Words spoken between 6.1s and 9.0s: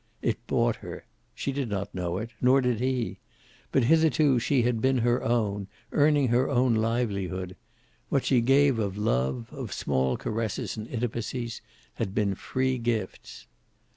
her own livelihood. What she gave of